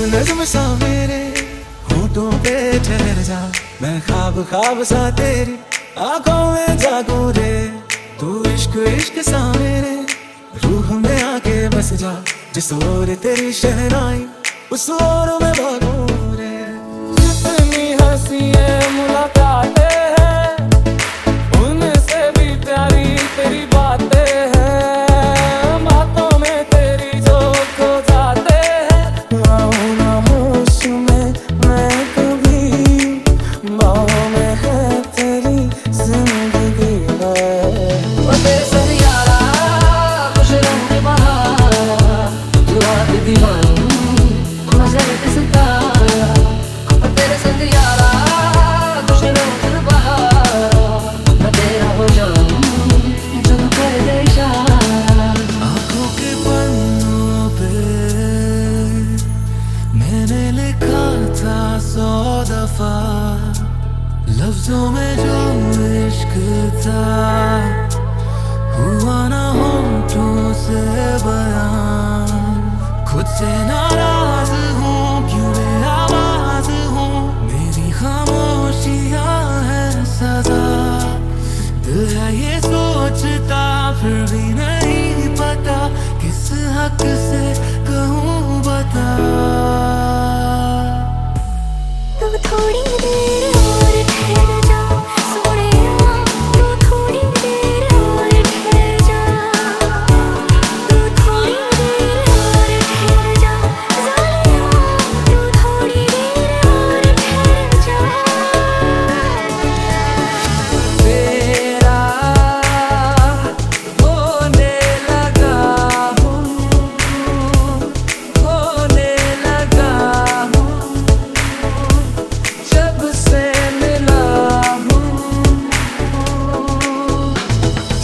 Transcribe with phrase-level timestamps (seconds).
[0.00, 1.22] इश्क सा मेरे
[1.90, 3.40] होठों पे ठहर जा।
[3.82, 5.56] मैं खाब खाब सा तेरी
[5.98, 7.52] आँखों में जागू रे।
[8.20, 9.94] तू इश्क इश्क सा मेरे
[10.64, 12.12] रूह में आके बस जा।
[12.54, 14.26] जिस ओर तेरी शहनाई,
[14.72, 16.56] उस ओर में भागू रे।
[17.20, 18.69] कितनी हँसी है
[64.40, 65.38] लफ्जों में जो
[66.06, 66.34] इश्क
[66.82, 67.02] था,
[68.76, 70.80] हुआ ना होठों से
[71.24, 72.30] बयान।
[73.04, 75.52] खुद से नाराज़ हूँ, क्यों
[75.84, 77.12] आवाज़ हूँ?
[77.44, 80.64] मेरी खामोशियाँ है सजा
[81.84, 83.62] दिल है ये सोचता,
[84.00, 85.78] फिर भी नहीं पता
[86.22, 86.42] किस
[86.78, 87.02] हक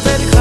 [0.00, 0.37] जो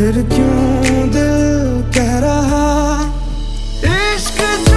[0.00, 1.42] फिर क्यों दिल
[1.94, 2.68] कह रहा?
[3.84, 4.69] इश्क